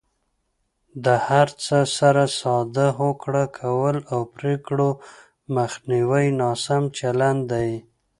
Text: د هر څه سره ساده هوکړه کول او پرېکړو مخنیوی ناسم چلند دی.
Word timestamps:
د 1.05 1.07
هر 1.27 1.47
څه 1.63 1.77
سره 1.97 2.23
ساده 2.39 2.87
هوکړه 2.99 3.43
کول 3.57 3.97
او 4.13 4.19
پرېکړو 4.35 4.89
مخنیوی 5.55 6.25
ناسم 6.41 6.83
چلند 6.97 7.41
دی. 7.51 7.71